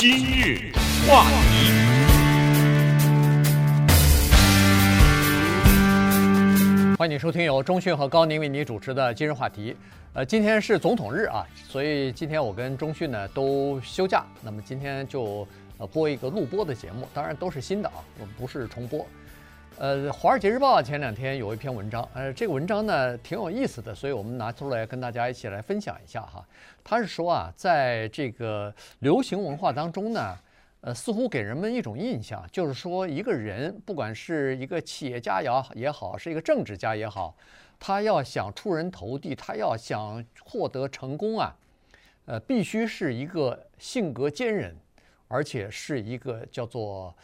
[0.00, 0.70] 今日
[1.08, 1.72] 话题，
[6.96, 9.74] 欢迎收听由钟讯和高宁为你主持的今日话题。
[10.12, 15.44] 呃，今天是总统日啊，所以今天我跟钟讯呢都休假，那么今天就
[15.78, 19.04] 呃播一个录播的节目，当然都是新的啊，我们不是重播。
[19.78, 26.44] 呃，《华尔街日报》前两天有一篇文章，呃，这个文章呢挺有意思的，所以我们拿出来跟大家一起来分享一下哈。
[26.82, 30.36] 他是说啊，在这个流行文化当中呢，
[30.80, 37.36] 呃，似乎给人们一种印象，就是说一个人，不管是一个企业家也好也好，是一个政治家也好，
[37.78, 41.56] 他要想出人头地，他要想获得成功啊，
[42.26, 44.74] 呃，必须是一个性格坚韧。
[45.28, 47.14] 而且是一个叫做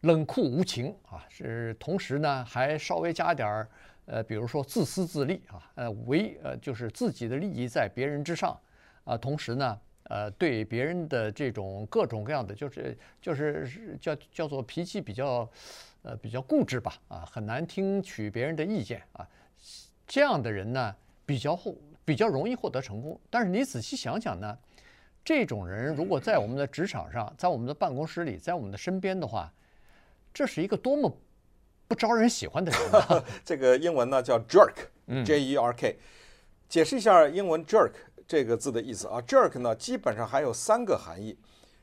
[0.00, 3.68] 冷酷无情啊，是同时呢还稍微加点儿
[4.06, 8.58] 呃，比如说自私自利啊，呃为呃就是自己的利益在别人之上
[9.04, 15.48] 啊，同时呢呃对别人的这种各种各样的就是就是叫叫做脾气比较
[16.02, 19.28] 呃比较固执吧啊，很难听取别人的意见啊，
[20.06, 24.58] 这样的人呢比较后比较容易获得成功，但是你仔细想想呢。
[25.24, 29.52] 这种人如果在我们的职场上，在我们的办公室里，在我们的身边的话，
[30.34, 31.16] 这是一个多么
[31.86, 33.24] 不招人喜欢的人啊！
[33.44, 35.98] 这个英文呢叫 jerk，J-E-R-K。
[36.68, 37.92] 解释一下英文 jerk
[38.26, 41.38] 这个字的意思啊，jerk 呢基本上还有三个含义。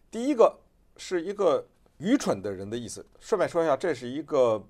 [0.09, 0.59] 第一个
[0.97, 1.63] 是一个
[1.99, 3.05] 愚蠢的人的意思。
[3.19, 4.61] 顺便说一下，这是一个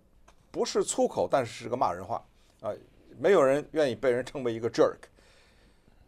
[0.52, 2.24] 不是粗口，但是是个骂人话
[2.60, 2.72] 啊，
[3.18, 4.98] 没有人愿意被人称为一个 jerk。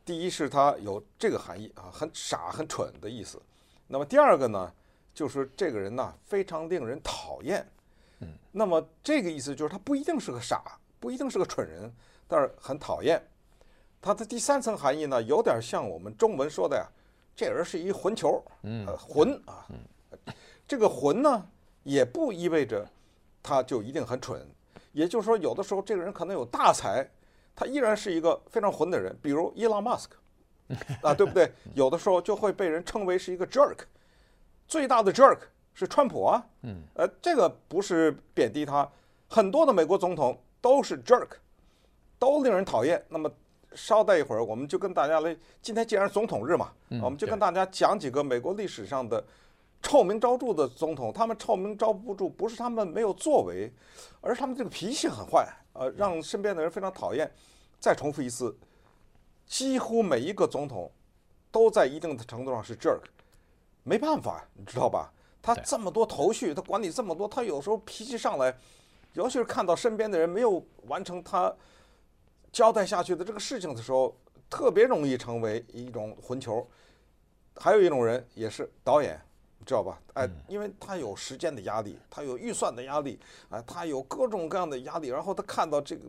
[0.03, 3.41] 第一是他有这个含义啊，很傻很蠢的意思。
[3.87, 4.73] 那么第二个呢，
[5.13, 7.65] 就是这个人呢非常令人讨厌。
[8.19, 10.63] 嗯，那么这个意思就是他不一定是个傻，
[10.99, 11.93] 不一定是个蠢人，
[12.27, 13.21] 但是很讨厌。
[14.01, 16.87] 他的第三层含义呢，有点像我们中文说的呀，
[17.35, 19.67] 这人是一混球，呃，混啊。
[20.67, 21.47] 这个混呢，
[21.83, 22.89] 也不意味着
[23.43, 24.43] 他就一定很蠢。
[24.93, 27.07] 也就是说，有的时候这个人可能有大才。
[27.55, 30.17] 他依然是一个非常混的人，比如伊隆马斯克，
[31.01, 31.51] 啊，对不对？
[31.75, 33.77] 有的时候就会被人称为是一个 jerk，
[34.67, 35.37] 最大的 jerk
[35.73, 38.89] 是川普啊，嗯，呃，这个不是贬低他，
[39.27, 41.27] 很多的美国总统都是 jerk，
[42.17, 43.03] 都令人讨厌。
[43.09, 43.31] 那么
[43.73, 49.23] 稍待一会儿，我们就跟大家来，今天既然是总统日嘛，我们就跟大家讲几个美国历史上的
[49.81, 53.71] 臭名昭著的总统，他们臭名昭不住，不是他们没有作为，
[54.19, 55.47] 而是他们这个脾气很坏。
[55.73, 57.29] 呃，让身边的人非常讨厌。
[57.79, 58.55] 再重复一次，
[59.45, 60.91] 几乎每一个总统
[61.51, 63.01] 都在一定的程度上是 jerk，
[63.83, 65.11] 没办法，你知道吧？
[65.41, 68.55] 他这么多头绪，他管理这么多，他有时候脾气上来，
[69.13, 71.51] 尤其是看到身边的人没有完成他
[72.51, 74.15] 交代下去的这个事情的时候，
[74.47, 76.67] 特别容易成为一种混球。
[77.55, 79.19] 还有一种人也是导演。
[79.65, 79.99] 知道吧？
[80.13, 85.09] 哎，因为他有时间的压力，他有预算的压力，啊，他有各种各样的压力。
[85.09, 86.01] 然后他看到这个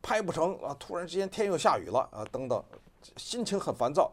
[0.00, 2.62] 拍不成啊，突然之间天又下雨了啊，等等，
[3.16, 4.12] 心情很烦躁，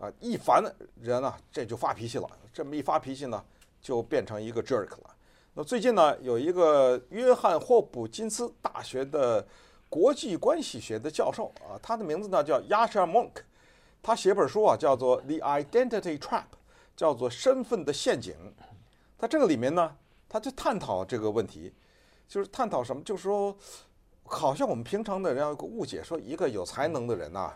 [0.00, 0.64] 啊，一烦
[1.00, 2.28] 人啊，这就发脾气了。
[2.52, 3.44] 这么一发脾气呢，
[3.80, 5.14] 就变成一个 jerk 了。
[5.54, 9.46] 那最近呢，有一个约翰霍普金斯大学的
[9.88, 13.42] 国际关系学的教授啊，他的名字呢叫 Yascha Mounk，
[14.02, 16.40] 他写本书啊，叫做《The Identity Trap》。
[17.02, 18.32] 叫做身份的陷阱，
[19.18, 19.96] 在这个里面呢，
[20.28, 21.74] 他就探讨这个问题，
[22.28, 23.02] 就是探讨什么？
[23.02, 23.58] 就是说，
[24.22, 27.52] 好像我们平常的人有个误解，说一个有才能的人呐，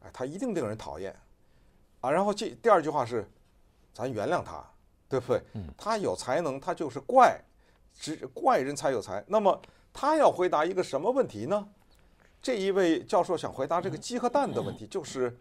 [0.00, 1.14] 哎，他一定令人讨厌
[2.00, 2.10] 啊。
[2.10, 3.30] 然后这第二句话是，
[3.92, 4.64] 咱原谅他，
[5.06, 5.42] 对不对？
[5.76, 7.38] 他有才能，他就是怪，
[7.92, 9.22] 只怪人才有才。
[9.28, 9.60] 那么
[9.92, 11.68] 他要回答一个什么问题呢？
[12.40, 15.36] 这一位教授想回答这个鸡和蛋的问题，就是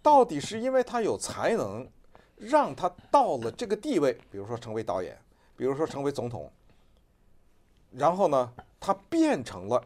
[0.00, 1.86] 到底是因为他有才能。
[2.42, 5.16] 让他到了这个地位，比如说成为导演，
[5.56, 6.50] 比如说成为总统，
[7.92, 9.80] 然后呢，他变成了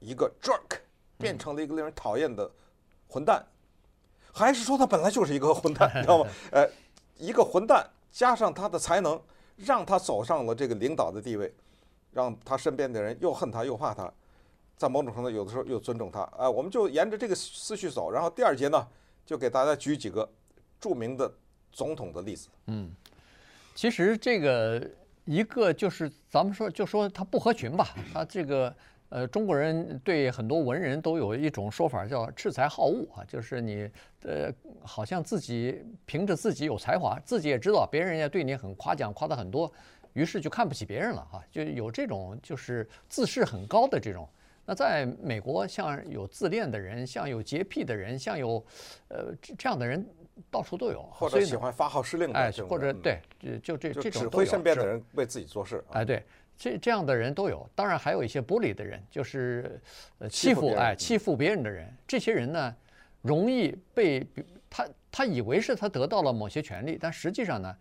[0.00, 0.80] 一个 jerk，
[1.16, 2.50] 变成了一个令人讨厌的
[3.06, 3.46] 混蛋，
[4.32, 6.30] 还是说他本来就是一个混蛋， 你知道吗？
[6.50, 6.68] 呃，
[7.16, 9.22] 一个混蛋加上他的才能，
[9.54, 11.54] 让他走上了这个领导的地位，
[12.10, 14.12] 让他身边的人又恨他又怕他，
[14.76, 16.22] 在某种程度有的时候又尊重他。
[16.36, 18.88] 啊，我们就沿着这个思绪走，然后第二节呢，
[19.24, 20.28] 就给大家举几个
[20.80, 21.32] 著名的。
[21.72, 22.90] 总统的例子，嗯，
[23.74, 24.90] 其实这个
[25.24, 28.74] 一个就是咱们说就说他不合群吧，他这个
[29.08, 33.88] 呃中国人对很多文人都有一种说法叫恃才好物啊，就是你
[34.22, 34.52] 呃
[34.82, 39.72] 好像自己凭着自己有才华，自己也知道别人也对你很夸奖，夸得很多，
[40.12, 44.28] 于是就看不起别人了哈，就有这种就是自视很高的这种。
[44.66, 48.64] 那在美国，像有自恋的人，像有洁癖的人，像有
[49.08, 50.04] 呃这样的人。
[50.50, 53.20] 到处都有，或者喜欢发号施令的，哎，或者对，
[53.62, 56.22] 就这这种指挥身边的人为自己做事，哎，对，
[56.56, 57.68] 这这样的人都有。
[57.74, 59.80] 当然还有一些玻璃的人，就是
[60.18, 62.74] 呃欺负哎欺负别人的人，这些人呢
[63.22, 64.26] 容易被
[64.68, 67.76] 他他以为是他得到了某些权利，但实际上呢，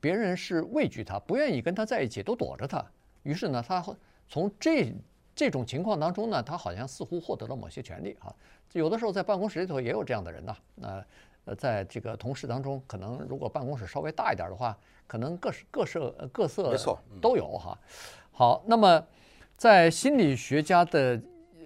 [0.00, 2.84] 别人是畏惧他，不愿意跟他在一起，都躲着他。
[3.22, 3.84] 于是呢，他
[4.28, 4.92] 从这
[5.34, 8.34] 这种情况当中呢，他好像似乎获得了某些权利啊。
[8.72, 11.04] 有的时候在办公室里头也有这样的人呐，那呃，
[11.56, 16.76] 在这个同事当中，可能如果办公室稍微大一点的话，可能各各色各色
[17.20, 17.78] 都有哈。
[18.30, 19.04] 好，那么
[19.56, 21.20] 在心理学家的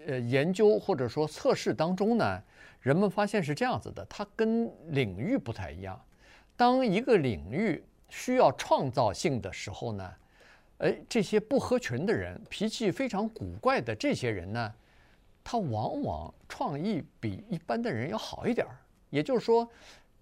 [0.06, 2.43] 呃研究或者说测试当中呢，
[2.81, 6.00] 人们发现是这样子的，它跟领域不太一样。
[6.56, 10.12] 当一个领域需要创造性的时候呢，
[10.78, 14.73] 哎，这些不合群的人，脾气非常古怪的这些人呢，
[15.43, 18.76] 他往往创意比一般的人要好一点儿。
[19.12, 19.69] 也就是说，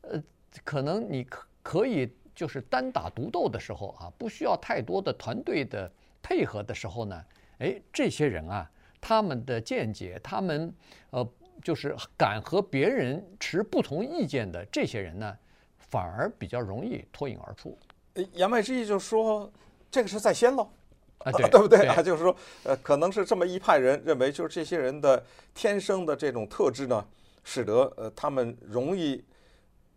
[0.00, 0.20] 呃，
[0.64, 5.88] 可能你可可以就是单打独斗的时候啊，不需要太多的团队的
[6.20, 7.25] 配合的时候呢，
[7.58, 8.69] 哎，这些人啊，
[9.00, 10.75] 他们的见解，他们
[11.10, 11.26] 呃，
[11.62, 15.38] 就是敢和别人持不同意见的这些人呢，
[15.78, 17.78] 反而比较容易脱颖而出。
[18.32, 19.48] 言外之意就是说，
[19.88, 20.69] 这个是在先喽，
[21.19, 22.02] 啊，对， 对不对啊？
[22.02, 22.34] 就是说，
[22.64, 27.06] 呃，可能是这么一派人认为，就是这些人的天生的这种特质呢。
[27.42, 29.25] 使得呃他们容易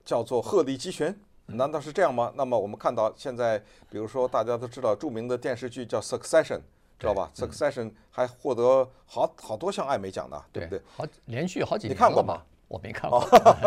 [0.03, 1.13] 叫做鹤立鸡群，
[1.45, 2.31] 难道是这样吗？
[2.35, 3.59] 那么我们看到现在，
[3.89, 6.57] 比如说大家都知道著名的电视剧叫《Succession》，
[6.99, 7.31] 知道吧？
[7.37, 10.81] 《Succession》还获得好好多项艾美奖呢，对不对？
[10.95, 11.95] 好，连续好几年。
[11.95, 12.41] 你看过吗？
[12.67, 13.19] 我没看过。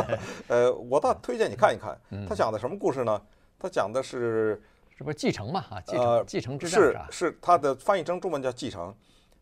[0.48, 1.96] 呃，我倒推荐你看一看。
[2.28, 3.22] 他讲的什么故事呢？
[3.58, 4.60] 他讲的是
[4.96, 5.64] 是不是继承嘛？
[5.70, 6.80] 啊，继承继承之战
[7.10, 8.94] 是是他的翻译成中文叫继承。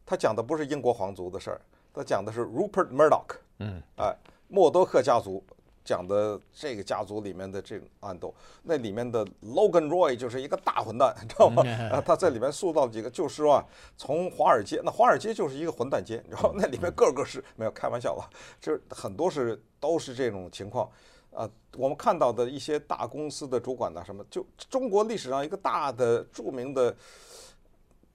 [0.05, 1.61] 他讲的不是英国皇族的事儿，
[1.95, 3.37] 他讲的是 Rupert Murdoch。
[3.59, 4.17] 嗯，哎。
[4.47, 5.43] 默多克家族
[5.83, 11.65] 讲的这个家族里面的这种暗斗，那里面的 Logan Roy 就是一个大混蛋，你知道吗？
[11.91, 13.65] 啊， 他在里面塑造几个，就是说啊，
[13.97, 18.31] 从华尔街，那华尔街就是一个混蛋街，然后那里面个个是没有开玩笑了，
[18.61, 20.89] 就是很多是都是这种情况
[21.33, 21.51] 啊。
[21.77, 26.95] 我们看到的一些大公司的主管呐，什么，就中国历史上一个大的著名的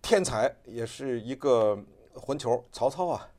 [0.02, 1.78] 天才，也是一个。
[2.20, 3.30] 混球，曹操啊，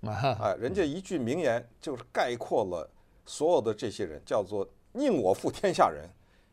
[0.40, 2.88] 哎，人家一句名言就是概括了
[3.26, 6.08] 所有的这些人，叫做“宁我负天下人，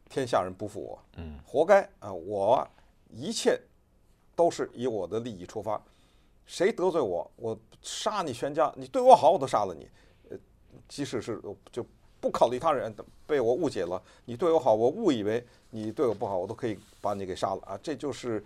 [0.10, 1.00] 天下人不负我”。
[1.18, 2.14] 嗯，活该啊！
[2.14, 2.68] 我
[3.10, 3.60] 一切
[4.36, 5.82] 都是以我的利益出发，
[6.46, 8.72] 谁得罪我，我杀你全家。
[8.76, 9.88] 你对我好，我都杀了你。
[10.30, 10.38] 呃，
[10.88, 11.42] 即使是
[11.72, 11.86] 就
[12.20, 12.94] 不考虑他人，
[13.26, 17.80] 被我误解了，你对我好，我误以为你对我不好，我都可以把你给杀了啊！
[17.82, 18.44] 这就是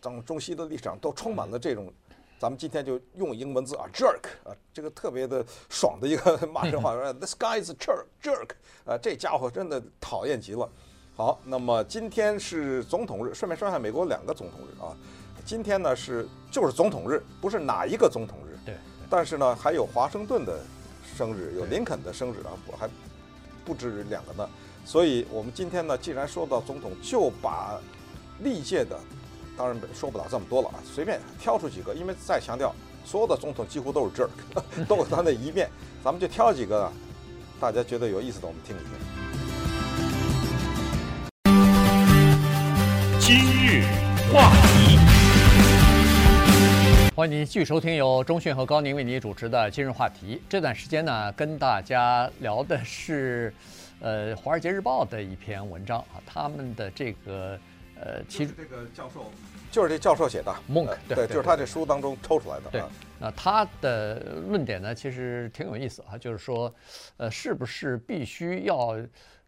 [0.00, 1.92] 当中西的历史上都充满了这种。
[2.38, 8.50] 咱们今天就用英文字啊，jerk 啊，这个特别的爽的一个 骂人话，说 this guy is jerk jerk
[8.84, 10.68] 啊，这家伙真的讨厌极了。
[11.16, 14.94] 好，那么今天是总统日，顺便说一下美国两个总统日啊。
[15.46, 18.58] 今天呢是就是总统日，不是哪一个总统日。
[18.66, 18.74] 对。
[19.08, 20.60] 但是呢还有华盛顿的
[21.16, 22.86] 生日，有林肯的生日啊，我还
[23.64, 24.46] 不止两个呢。
[24.84, 27.80] 所以我们今天呢，既然说到总统，就把
[28.40, 28.98] 历届的。
[29.56, 32.74] 当然说不了这么多了啊，随便挑出几个，因为再强调，
[33.06, 34.28] 所有的总统几乎都是 jerk，
[34.84, 35.66] 都有他那一面，
[36.04, 36.92] 咱们就挑几个，
[37.58, 38.90] 大家觉得有意思的，我们听一听。
[43.18, 43.82] 今日
[44.30, 44.98] 话题，
[47.16, 50.42] 欢迎您继续收听由中讯和高宁为您主持的今日话题。
[50.50, 53.54] 这段时间呢，跟大家聊的是，
[54.00, 57.58] 呃，《华尔街日报》的一篇文章啊，他们的这个。
[57.98, 59.32] 呃，其实这个教授
[59.70, 62.70] 就是这教授写的，Monk，对，对，就是他这书当中抽出来的。
[62.70, 62.82] 对，
[63.18, 66.72] 那他的论点呢，其实挺有意思啊，就是说，
[67.16, 68.96] 呃，是不是必须要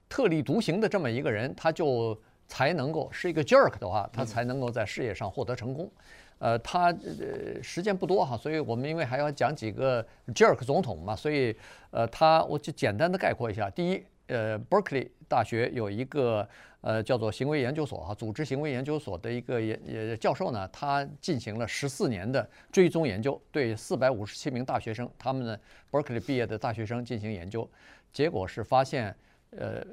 [0.09, 5.91] 特立独行的这么一个人，他就才能够是一个 jerk 的话，他才能够在事业上获得成功？
[6.39, 11.55] 呃，他呃时间不多哈，所以我们因为还要讲几个 jerk 总统嘛，所以
[11.91, 13.69] 呃，他我就简单的概括一下。
[13.69, 16.49] 第一，呃，Berkeley 大学有一个。
[16.81, 25.59] 呃，叫做行为研究所啊，组织行为研究所的一个研呃教授呢，他进行了十四年的追踪研究，对四百五十七名大学生，他们呢
[25.91, 27.69] ，Berkeley 毕业的大学生进行研究，
[28.13, 29.13] 结果是发现，
[29.51, 29.85] 呃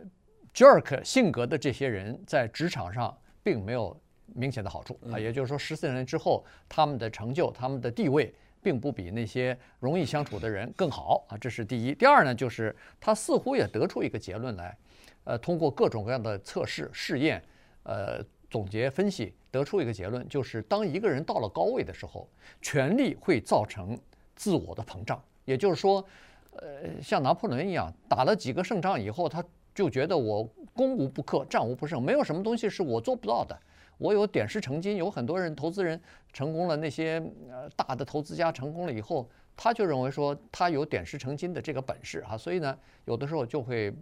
[0.53, 11.95] ，Jerk 性格的这些人在职场上并没有明显的好处啊，也就是说，十四年之后，他们的成就、他们的地位，并不比那些容易相处的人更好啊，这是第一。
[11.95, 14.77] 第二呢，就是他似乎也得出一个结论来。
[15.25, 17.43] 呃，通过各种各样的测试试验，
[17.83, 22.27] 呃，总结分析，得出一个结论，就是当一个人到了高位的时候，
[22.61, 23.99] 权力会造成
[24.35, 25.21] 自我的膨胀。
[25.43, 26.03] 也就是说，
[26.51, 33.55] 呃，像拿破仑一样，打了几个胜仗以后，他就觉得我攻无不克，战无不胜，没有什么东西是我做不到的。
[33.97, 35.99] 我有点石成金，有很多人投资人
[36.33, 43.93] 成功了，那些呃大的投资家成功了以后，他就认为说他有点石成金的这个本事啊，所以呢，有的时候就会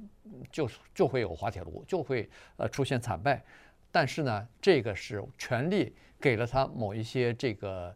[0.52, 3.44] 就就会有滑铁卢，就会呃出现惨败。
[3.92, 7.96] 但是呢，这个是权力给了他某一些这个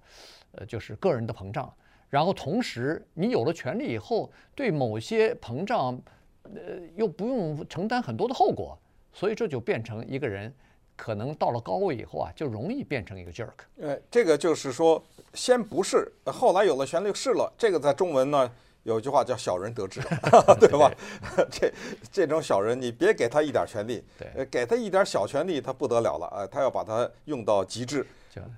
[0.52, 1.74] 呃就是个人的膨胀，
[2.10, 6.00] 然后同时你有了权力以后，对某些膨胀
[6.44, 8.78] 呃又不用承担很多的后果，
[9.12, 10.54] 所以这就变成一个人。
[10.98, 13.54] 可能到了高位以后啊，就容易变成一个 jerk。
[13.80, 15.02] 呃，这个就是说，
[15.34, 17.54] 先不是，后来有了旋律是了。
[17.58, 18.52] 这个在中文呢，
[18.84, 20.02] 有一句话叫“小人得志
[20.60, 20.92] ”，对吧？
[21.52, 21.72] 这
[22.12, 26.48] 这种小人，你别给他一点权利，对，给他一点小权利，他不得了了啊！
[26.48, 28.06] 他要把它用到极致。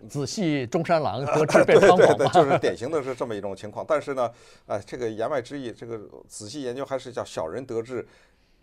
[0.10, 1.64] 子细中山狼，得志。
[1.64, 3.86] 对对对，就是典型的是这么一种情况。
[3.88, 4.30] 但是呢，
[4.68, 8.06] 哎，这个言外之意，这个仔细研究还是叫“小人得志”。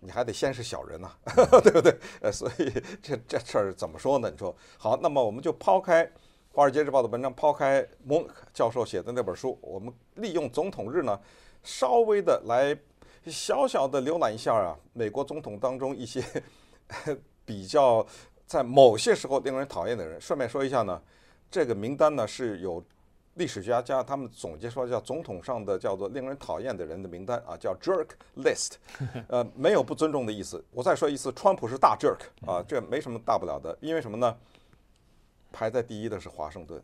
[0.07, 1.99] 你还得先是小人呐、啊， 对不对？
[2.21, 2.73] 呃，所以
[3.03, 4.31] 这这事儿怎么说呢？
[4.31, 6.07] 你说好，那么我们就抛开
[6.53, 11.21] 《华尔街日报》的文章，抛开蒙克教授写的那本书，我们利用总统日呢，
[11.65, 12.79] 稍微的来
[13.27, 16.25] 小小的浏览一下啊，美国总统当中一些
[17.45, 18.07] 比较
[18.47, 20.21] 在某些时候令人讨厌的人。
[20.21, 21.03] 顺便说一下呢，
[21.51, 22.81] 这个名单呢是有。
[23.37, 28.73] 历史学家家他们总结说，叫总统上的叫做令人讨厌的人的名单啊，叫 jerk list，
[29.29, 30.63] 呃，没有不尊重的意思。
[30.71, 33.77] 我再说一次，川普是大 jerk 啊，这没什么大不了的。
[33.81, 34.35] 因为什么呢？
[35.53, 36.83] 排在第一的是华盛顿，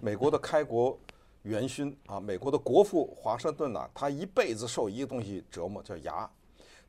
[0.00, 0.96] 美国的开国
[1.42, 6.30] 元勋啊，美国的国父华盛顿呐，他一辈子受一个东西折磨，叫牙。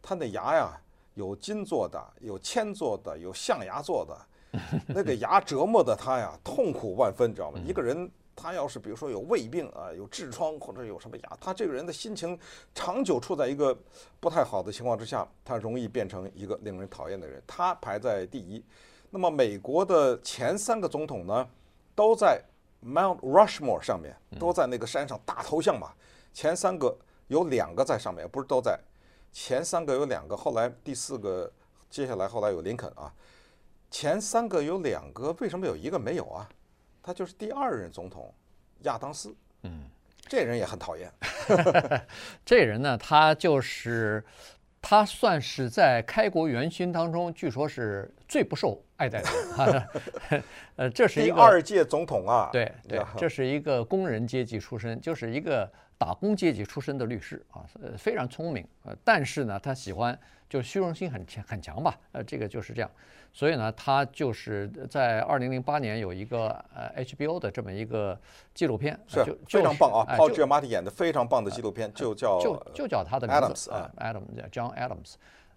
[0.04, 0.80] 他那牙呀，
[1.16, 7.60] 有金做的，有铅做的，有象牙做的， 那个牙折磨的他呀，痛苦万分，知道吗？
[7.66, 8.08] 一个人。
[8.36, 12.38] 他要是比如说有胃病啊，有痔疮或者有什么牙，他这个人的心情
[12.74, 13.78] 长久处在一个
[14.20, 17.42] 不太好的情况之下，他容易变成一个令人讨厌的人。
[17.46, 18.64] 他排在第一。
[19.10, 21.48] 那么美国的前三个总统呢，
[21.94, 22.42] 都在
[22.84, 25.94] Mount Rushmore 上面，都在那个山上大头像嘛。
[26.34, 26.98] 前三个
[27.28, 28.80] 有两个在上面，不是都在。
[29.32, 31.52] 前三个有两个，后来第四个，
[31.90, 33.14] 接下来后来有林肯啊。
[33.92, 36.50] 前三个有两个，为什么有一个没有啊？
[37.04, 38.34] 他就是第二任总统
[38.84, 39.84] 亚当斯，嗯，
[40.22, 41.12] 这人也很讨厌。
[42.46, 44.24] 这人呢，他就是
[44.82, 50.44] 他算是在开国元勋当中，据说是最不受爱戴的人。
[50.78, 55.70] 呃，这是一个第二届总统啊，对对，这是一个工人阶级出身，就是一个
[56.04, 58.68] 打工阶级出身的律师啊，呃，非常聪明。
[58.84, 60.18] 呃，但是呢，他喜欢
[60.50, 62.92] 就虚荣心很强很强吧，呃，这个就是这样。
[63.32, 68.20] 所以呢，他就是在二零零八年有一个呃 HBO 的这么一个
[68.54, 75.14] 纪录片，是非常棒啊，Paul Giamatti 演的非常棒的纪录片，就叫就就叫他的名字啊，Adams John Adams，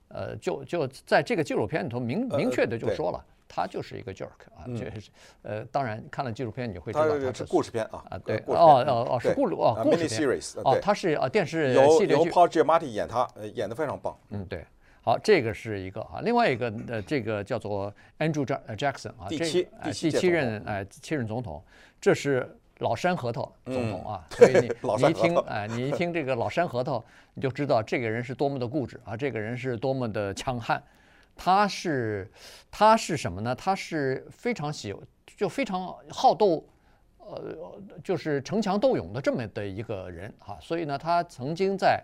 [0.06, 4.26] 呃，就就在这个纪录片里头明明确的就说了，他就是一个 jerk
[4.56, 5.10] 啊，就是
[5.42, 14.64] 呃，当然看了纪录片你会知道他是故事片啊，啊对，哦哦哦是故哦故事片，哦他是啊电视系列剧，由 Paul Giamatti 演他，呃演的非常棒，嗯对。
[15.02, 21.62] 好，这个是一个啊，另外一个呃，这个叫做 Andrew Jackson 啊，第七第七任哎七任总统，
[22.00, 30.82] 这是老山核桃总统啊， 所以你你一听哎，你一听这个老山核桃，你就知道这个人是多么的固执啊，这个人是多么的强悍，
[31.36, 32.28] 他是
[32.70, 33.54] 他是什么呢？
[33.54, 34.92] 他是非常喜
[35.36, 36.66] 就非常好斗，
[37.18, 42.02] 呃，就是逞强斗勇的这么的一个人啊，所以呢，他曾经在。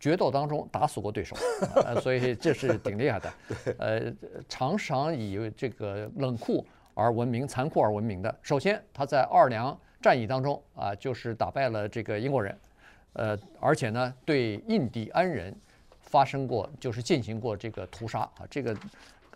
[0.00, 1.36] 决斗当中打死过对手，
[1.84, 3.32] 呃， 所以这是挺厉害的。
[3.78, 4.12] 呃，
[4.48, 8.36] 常常以这个冷酷而闻名，残酷而闻名的。
[8.42, 12.58] 首先，他在奥尔良战役当中啊，就是打败了这个英国人，
[13.12, 15.54] 呃，而且呢，对印第安人
[16.12, 18.44] 发生过，就是进行过这个屠杀啊。
[18.50, 18.76] 这个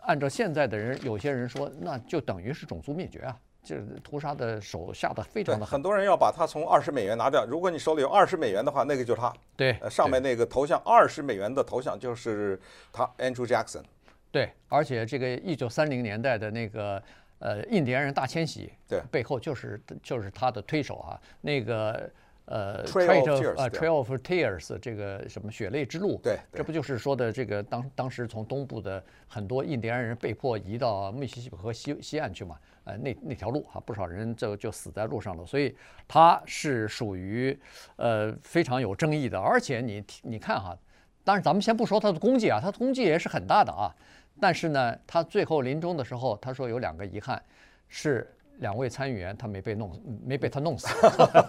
[0.03, 3.35] 按照现在的人，有些人说，那就等于是种族灭绝啊。
[3.65, 7.47] 这屠杀的手下的非常的狠，很多人要把他从二十美元拿掉。
[7.47, 9.33] 如果你手里有二十美元的话，那个就是他。
[9.57, 12.61] 对，上面那个头像二十美元的头像就是
[12.93, 13.83] 他，Andrew Jackson。
[14.31, 17.03] 对，而且这个一九三零年代的那个
[17.39, 22.11] 呃印第安人大迁徙，对，背后就是就是他的推手啊，那个。
[22.47, 32.57] 呃，Trail of 呃，Trail of Tears 这个什么血泪之路，对，这不就是说的这个当当时从东部的很多印第安人被迫移到密西西比河西西岸去嘛？
[32.85, 35.77] 呃，那那条路哈，不少人就就死在路上了，所以
[36.07, 37.59] 他是属于
[37.97, 39.37] 呃非常有争议的。
[39.37, 40.79] 而且你你看哈，
[41.25, 43.93] 当然咱们先不说他的功绩啊，他的功绩也是很大的啊，
[44.41, 47.43] 但是呢，他最后临终的时候，他说有两个遗憾
[47.89, 48.33] 是。
[48.59, 49.91] 两位参议员，他没被弄，
[50.25, 50.87] 没被他弄死。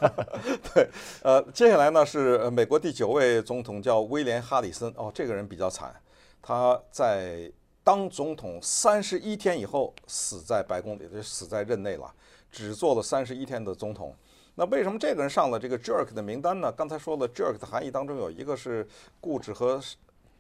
[0.74, 0.90] 对，
[1.24, 4.92] 呃，接下来呢是美国第九位总统，叫威廉·哈里森。
[4.96, 5.96] 哦，这个人比较惨，
[6.42, 7.52] 他在
[7.84, 12.14] 当总统三十一天以后死在白宫里，就死在任内了，
[12.52, 14.16] 只做了三十一天的总统。
[14.56, 16.72] 那为什么这个人上了这个 jerk 的名单呢？
[16.72, 18.88] 刚才说了，jerk 的含义当中有一个是
[19.22, 19.80] 固执和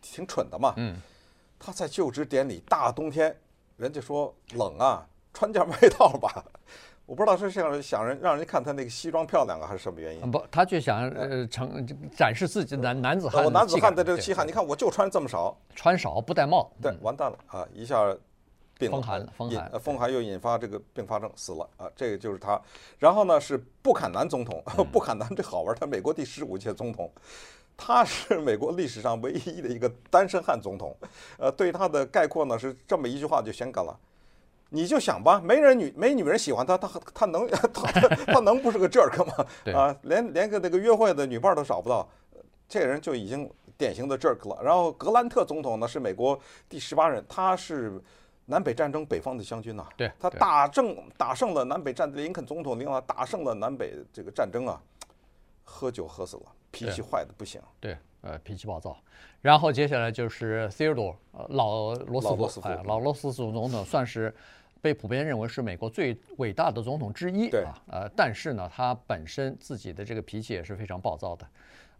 [0.01, 0.73] 挺蠢的嘛。
[0.77, 0.99] 嗯。
[1.59, 3.35] 他在就职典礼，大冬天，
[3.77, 5.03] 人家说冷啊，
[5.37, 6.43] 穿件外套吧。
[7.05, 10.31] 我不知道是想想人让人看他那个西装漂亮啊，还是什么原因？
[10.31, 13.45] 不，他就想呃成展示自己男男子汉。
[13.45, 16.69] 我男子汉的这个气概，你看我就穿这么少，穿少不戴帽。
[16.81, 17.65] 对，完蛋了啊！
[17.71, 18.13] 一下
[18.77, 21.89] 风寒，风寒，风寒又引发这个并发症死了啊！
[21.95, 22.59] 这个就是他。
[22.97, 27.09] 然后呢是布坎南总统，布坎南这好玩，他美国第十五届总统，
[27.77, 30.93] 他是美国历史上唯一的一个单身汉总统。
[31.37, 33.97] 呃，对他的概括呢是这么一句话就显感了。
[34.69, 37.67] 你就想吧，没人女没女人喜欢他，他他能他
[38.27, 39.45] 他，能不是个 jerk 吗？
[39.73, 42.05] 啊，连连个那个约会的女伴都找不到，
[42.67, 44.61] 这个人就已经典型的 jerk 了。
[44.61, 48.01] 然后格兰特总统呢是美国第十八任，他是
[48.45, 49.89] 南北战争北方的将军呐、啊。
[49.95, 54.81] 对，他打胜打胜了南北战，林肯总统领导打胜了南北这个战争啊，
[55.63, 57.61] 喝酒喝死了，脾气坏的不行。
[57.79, 58.97] 对，呃，脾气暴躁。
[59.41, 64.35] 然后接下来就是 Theodore，呃，老罗斯福，老罗斯福，哎，老罗斯福总统算是。
[64.81, 71.47] 被普遍认为是美国最伟大的总统之一啊，呃，但是呢，他本身自己的这个脾气也是非常暴躁的，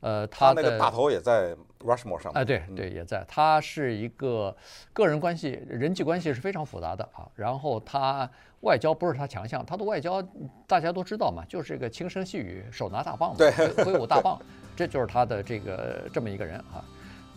[0.01, 3.25] 呃，他的他那个大头也在 Rushmore 上面，哎，对对，也在。
[3.27, 4.55] 他是一个
[4.93, 7.27] 个人关系、人际关系是非常复杂的啊。
[7.35, 8.29] 然后他
[8.61, 10.21] 外交不是他强项，他的外交
[10.67, 13.51] 大家都知道嘛，就是一个轻声细语、手拿大棒嘛，对，
[13.83, 14.39] 挥舞大棒，
[14.75, 16.85] 这就是他的这个这么一个人啊。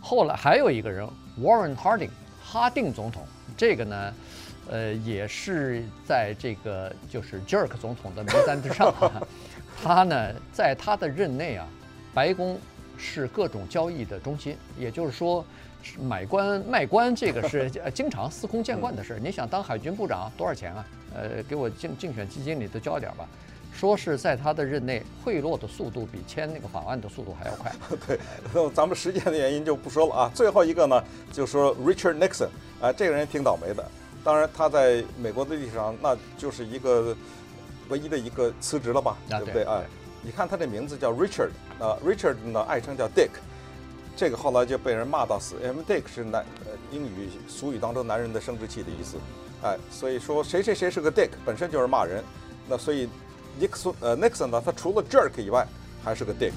[0.03, 2.11] 后来还有一个人，Warren Harding，
[2.43, 3.23] 哈定总统，
[3.57, 4.15] 这个呢。
[4.71, 9.21] 呃，也是在这个就是 Jerk 总统的名单之上啊。
[9.83, 11.67] 他呢，在他的任内啊，
[12.15, 12.57] 白宫
[12.97, 15.45] 是各种交易的中心，也就是说，
[16.01, 19.19] 买官卖官这个是 经常司空见惯的事。
[19.21, 20.87] 你想当海军部长多少钱啊？
[21.15, 23.27] 呃，给我竞竞选基金里头交一点吧。
[23.73, 27.73] 说是在他的任内贿赂的速度比签那个法案的速度还要快。
[28.07, 30.31] 对，咱们时间的原因就不说了啊。
[30.35, 31.03] 最后一个呢，
[31.33, 32.49] 就说 Richard Nixon
[32.81, 33.85] 啊，这个人挺倒霉的。
[34.23, 37.17] 当然，他在美国的历史上，那就是一个
[37.89, 39.83] 唯一的一个辞职了吧，对不对啊？
[40.23, 43.31] 你看他的名字叫 Richard，啊，Richard 呢爱称叫 Dick，
[44.15, 49.17] 这个后来就被人骂到死，因为 Dick 是男呃英语俗语当中男人的生殖器的意思，
[49.63, 52.23] 哎，所以说谁谁谁是个 Dick 本身就是骂人，
[52.69, 53.09] 那所以
[53.59, 55.67] Nixon 呃 Nixon 呢，他除了 jerk 以外
[56.05, 56.53] 还是个 Dick。